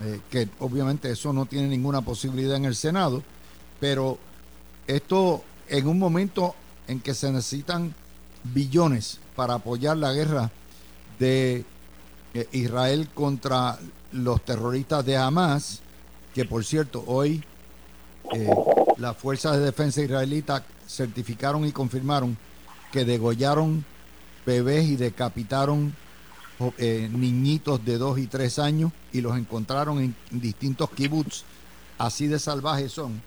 [0.00, 3.22] eh, que obviamente eso no tiene ninguna posibilidad en el Senado,
[3.78, 4.18] pero
[4.86, 6.54] esto en un momento
[6.88, 7.94] en que se necesitan
[8.42, 10.50] billones para apoyar la guerra
[11.18, 11.64] de
[12.34, 13.78] eh, Israel contra
[14.10, 15.80] los terroristas de Hamas,
[16.34, 17.44] que por cierto, hoy
[18.34, 18.48] eh,
[18.98, 22.36] las fuerzas de defensa israelitas certificaron y confirmaron
[22.90, 23.84] que degollaron
[24.44, 25.94] bebés y decapitaron
[26.78, 31.44] eh, niñitos de dos y tres años y los encontraron en distintos kibbutz,
[31.98, 33.20] así de salvajes son.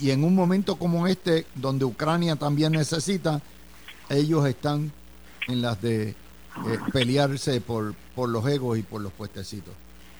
[0.00, 3.40] Y en un momento como este, donde Ucrania también necesita,
[4.08, 4.92] ellos están
[5.46, 6.16] en las de eh,
[6.92, 9.74] pelearse por, por los egos y por los puestecitos.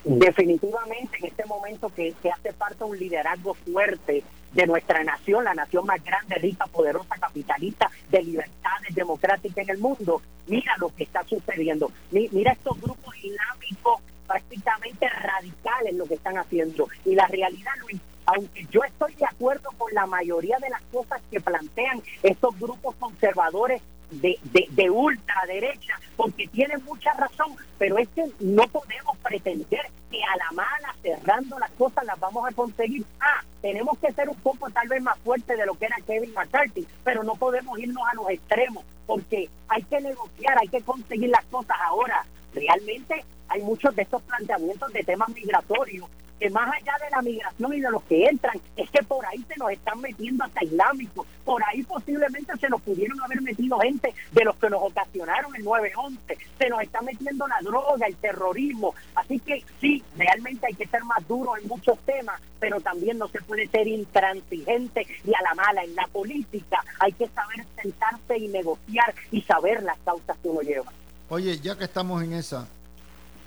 [0.04, 5.54] Definitivamente en este momento que, que hace parte un liderazgo fuerte de nuestra nación, la
[5.54, 10.22] nación más grande, rica, poderosa, capitalista, de libertades democráticas en el mundo.
[10.46, 11.90] Mira lo que está sucediendo.
[12.10, 16.88] Mira estos grupos islámicos prácticamente radicales lo que están haciendo.
[17.04, 21.20] Y la realidad, Luis, aunque yo estoy de acuerdo con la mayoría de las cosas
[21.30, 28.08] que plantean estos grupos conservadores de, de, de, ultraderecha, porque tienen mucha razón, pero es
[28.08, 33.04] que no podemos pretender que a la mala, cerrando las cosas, las vamos a conseguir.
[33.20, 36.32] Ah, tenemos que ser un poco tal vez más fuertes de lo que era Kevin
[36.34, 41.30] McCarthy, pero no podemos irnos a los extremos, porque hay que negociar, hay que conseguir
[41.30, 42.24] las cosas ahora.
[42.54, 47.74] Realmente hay muchos de estos planteamientos de temas migratorios que más allá de la migración
[47.74, 51.26] y de los que entran, es que por ahí se nos están metiendo hasta islámicos,
[51.44, 55.64] por ahí posiblemente se nos pudieron haber metido gente de los que nos ocasionaron el
[55.64, 56.18] 9-11,
[56.58, 61.04] se nos está metiendo la droga, el terrorismo, así que sí, realmente hay que ser
[61.04, 65.54] más duro en muchos temas, pero también no se puede ser intransigente y a la
[65.54, 65.84] mala.
[65.84, 70.62] En la política, hay que saber sentarse y negociar y saber las causas que uno
[70.62, 70.90] lleva.
[71.28, 72.66] Oye, ya que estamos en esa,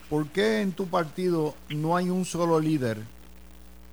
[0.10, 2.98] ¿por qué en tu partido no hay un solo líder?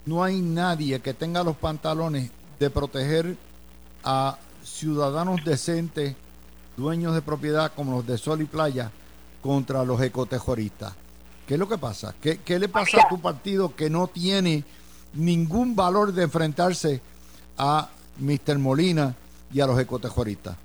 [0.06, 3.36] No hay nadie que tenga los pantalones de proteger
[4.02, 6.14] a ciudadanos decentes,
[6.76, 8.90] dueños de propiedad como los de Sol y Playa,
[9.42, 10.94] contra los ecotejoristas.
[11.46, 12.14] ¿Qué es lo que pasa?
[12.20, 14.64] ¿Qué, le pasa a tu partido que no tiene
[15.12, 17.00] ningún valor de enfrentarse
[17.58, 18.58] a Mr.
[18.58, 19.14] Molina
[19.52, 20.56] y a los ecotejoristas?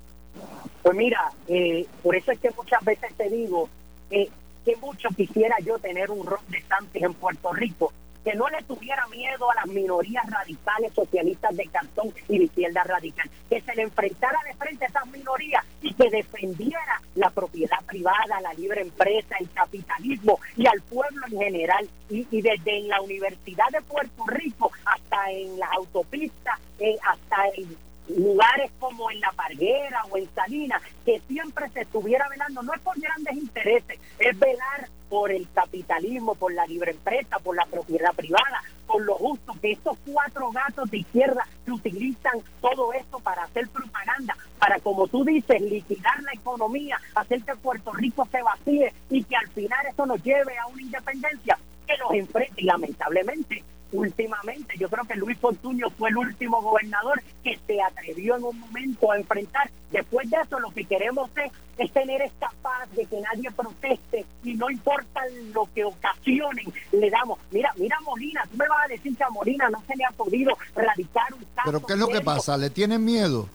[0.82, 3.68] Pues mira, eh, por eso es que muchas veces te digo,
[4.10, 4.30] eh,
[4.64, 7.92] que mucho quisiera yo tener un Ron de Santos en Puerto Rico,
[8.24, 12.84] que no le tuviera miedo a las minorías radicales socialistas de Cantón y de izquierda
[12.84, 17.82] radical, que se le enfrentara de frente a esas minorías y que defendiera la propiedad
[17.86, 21.88] privada, la libre empresa, el capitalismo y al pueblo en general.
[22.10, 27.76] Y, desde en la Universidad de Puerto Rico hasta en las autopistas, eh, hasta en
[28.16, 32.80] lugares como en La Parguera o en Salinas, que siempre se estuviera velando, no es
[32.80, 38.14] por grandes intereses, es velar por el capitalismo, por la libre empresa, por la propiedad
[38.14, 43.42] privada, por lo justo, que estos cuatro gatos de izquierda que utilizan todo esto para
[43.42, 48.92] hacer propaganda, para, como tú dices, liquidar la economía, hacer que Puerto Rico se vacíe
[49.10, 52.62] y que al final eso nos lleve a una independencia, que los enfrente.
[52.62, 54.74] Lamentablemente últimamente.
[54.78, 59.10] Yo creo que Luis Fortuño fue el último gobernador que se atrevió en un momento
[59.10, 59.70] a enfrentar.
[59.90, 61.52] Después de eso, lo que queremos es,
[61.92, 65.22] tener esta paz de que nadie proteste y no importa
[65.54, 67.38] lo que ocasionen, le damos.
[67.50, 70.10] Mira, mira Molina, tú me vas a decir que a Molina no se le ha
[70.10, 71.64] podido radicar un caso.
[71.64, 72.58] Pero ¿qué es lo que pasa?
[72.58, 73.48] ¿Le tienen miedo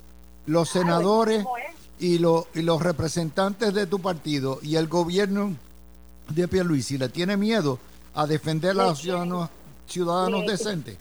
[0.47, 1.45] los senadores
[1.99, 5.55] y, los, y los representantes de tu partido y el gobierno
[6.29, 6.97] de Pierluisi?
[6.97, 7.77] ¿Le tiene miedo
[8.15, 9.49] a defender a los ciudadanos?
[9.85, 10.97] Ciudadanos decentes.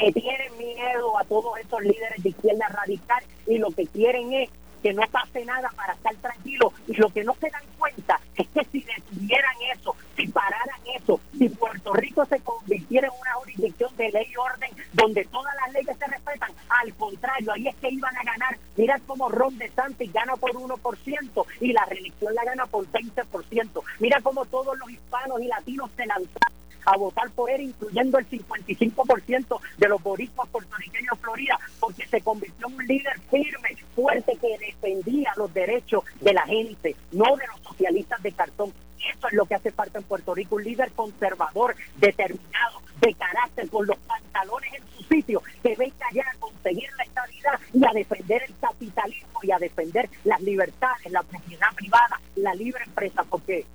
[0.00, 4.50] Le tienen miedo a todos esos líderes de izquierda radical y lo que quieren es
[4.82, 6.72] que no pase nada para estar tranquilos.
[6.88, 11.20] Y lo que no se dan cuenta es que si detuvieran eso, si pararan eso,
[11.38, 15.72] si Puerto Rico se convirtiera en una jurisdicción de ley y orden donde todas las
[15.72, 18.58] leyes se respetan, al contrario, ahí es que iban a ganar.
[18.76, 23.82] Mira cómo Ron DeSantis gana por 1% y la reelección la gana por 20%.
[24.00, 28.28] Mira cómo todos los hispanos y latinos se lanzaron a votar por él, incluyendo el
[28.28, 34.36] 55% de los boricuas puertorriqueños de Florida, porque se convirtió en un líder firme, fuerte,
[34.40, 38.72] que defendía los derechos de la gente, no de los socialistas de cartón.
[39.16, 43.68] Eso es lo que hace falta en Puerto Rico, un líder conservador, determinado, de carácter,
[43.68, 47.92] con los pantalones en su sitio, que venga ya a conseguir la estabilidad y a
[47.92, 53.66] defender el capitalismo y a defender las libertades, la propiedad privada, la libre empresa, porque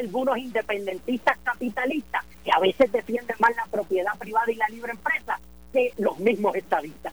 [0.00, 5.38] algunos independentistas capitalistas que a veces defienden más la propiedad privada y la libre empresa
[5.72, 7.12] que los mismos estadistas.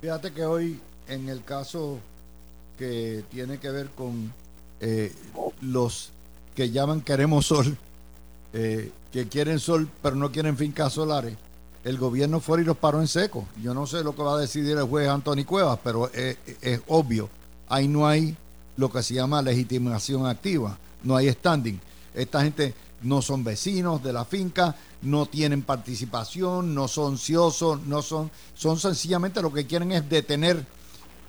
[0.00, 1.98] Fíjate que hoy en el caso
[2.78, 4.32] que tiene que ver con
[4.80, 5.12] eh,
[5.60, 6.10] los
[6.56, 7.76] que llaman queremos sol,
[8.54, 11.36] eh, que quieren sol pero no quieren fincas solares,
[11.84, 13.46] el gobierno fue y los paró en seco.
[13.62, 16.80] Yo no sé lo que va a decidir el juez Anthony Cuevas, pero es, es
[16.88, 17.28] obvio,
[17.68, 18.36] ahí no hay
[18.76, 21.80] lo que se llama legitimación activa no hay standing.
[22.14, 28.02] Esta gente no son vecinos de la finca, no tienen participación, no son ociosos, no
[28.02, 30.64] son, son sencillamente lo que quieren es detener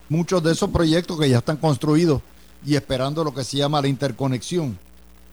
[0.09, 2.21] muchos de esos proyectos que ya están construidos
[2.65, 4.77] y esperando lo que se llama la interconexión.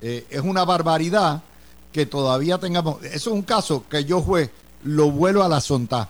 [0.00, 1.42] Eh, es una barbaridad
[1.92, 3.02] que todavía tengamos.
[3.04, 4.50] Eso es un caso que yo juez
[4.84, 6.08] lo vuelo a la sonta.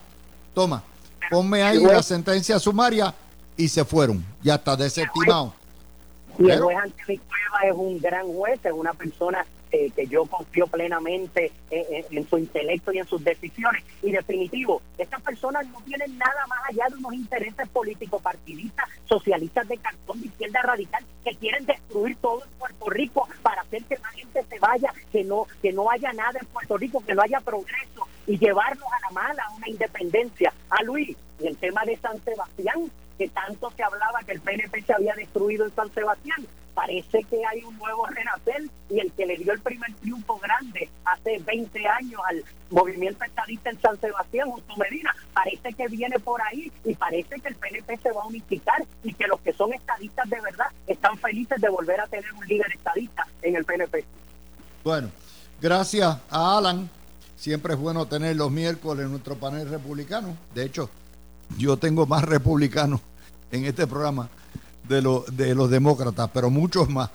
[0.54, 0.82] Toma,
[1.30, 3.14] ponme ahí la sentencia sumaria
[3.56, 4.24] y se fueron.
[4.42, 5.54] Ya está desestimado.
[6.40, 10.24] Y el juez Anthony Cueva es un gran juez, es una persona eh, que yo
[10.24, 13.84] confío plenamente en, su intelecto y en sus decisiones.
[14.02, 19.68] Y definitivo, estas personas no tienen nada más allá de unos intereses políticos partidistas, socialistas
[19.68, 23.96] de cartón, de izquierda radical, que quieren destruir todo en Puerto Rico para hacer que
[23.96, 27.20] la gente se vaya, que no, que no haya nada en Puerto Rico, que no
[27.20, 30.54] haya progreso y llevarnos a la mala, a una independencia.
[30.70, 34.80] A Luis, y el tema de San Sebastián, que tanto se hablaba que el PNP
[34.80, 36.38] se había destruido en San Sebastián.
[36.72, 40.88] Parece que hay un nuevo renacer y el que le dio el primer triunfo grande
[41.04, 46.40] hace 20 años al movimiento estadista en San Sebastián, Justo Medina, parece que viene por
[46.40, 49.74] ahí y parece que el PNP se va a unificar y que los que son
[49.74, 54.02] estadistas de verdad están felices de volver a tener un líder estadista en el PNP.
[54.82, 55.10] Bueno,
[55.60, 56.88] gracias a Alan.
[57.36, 60.38] Siempre es bueno tener los miércoles en nuestro panel republicano.
[60.54, 60.88] De hecho,
[61.58, 63.02] yo tengo más republicanos
[63.50, 64.28] en este programa
[64.88, 67.10] de, lo, de los demócratas, pero muchos más.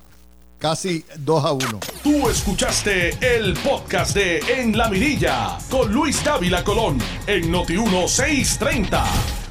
[0.57, 1.79] Casi 2 a 1.
[2.01, 9.44] Tú escuchaste el podcast de En la Mirilla con Luis Dávila Colón en Noti 1630.